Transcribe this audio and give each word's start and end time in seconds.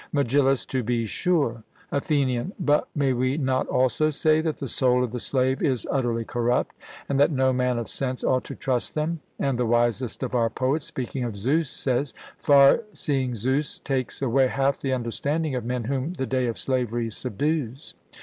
MEGILLUS: 0.13 0.65
To 0.65 0.81
be 0.81 1.05
sure. 1.05 1.63
ATHENIAN: 1.91 2.53
But 2.59 2.87
may 2.95 3.13
we 3.13 3.37
not 3.37 3.67
also 3.67 4.09
say 4.09 4.41
that 4.41 4.57
the 4.57 4.67
soul 4.67 5.03
of 5.03 5.11
the 5.11 5.19
slave 5.19 5.61
is 5.61 5.85
utterly 5.91 6.25
corrupt, 6.25 6.75
and 7.07 7.19
that 7.19 7.29
no 7.29 7.53
man 7.53 7.77
of 7.77 7.87
sense 7.87 8.23
ought 8.23 8.43
to 8.45 8.55
trust 8.55 8.95
them? 8.95 9.19
And 9.37 9.59
the 9.59 9.67
wisest 9.67 10.23
of 10.23 10.33
our 10.33 10.49
poets, 10.49 10.85
speaking 10.85 11.23
of 11.23 11.35
Zeus, 11.35 11.69
says: 11.69 12.15
'Far 12.39 12.81
seeing 12.93 13.35
Zeus 13.35 13.77
takes 13.79 14.23
away 14.23 14.47
half 14.47 14.79
the 14.79 14.91
understanding 14.91 15.53
of 15.53 15.65
men 15.65 15.83
whom 15.83 16.13
the 16.13 16.25
day 16.25 16.47
of 16.47 16.57
slavery 16.57 17.11
subdues.' 17.11 17.93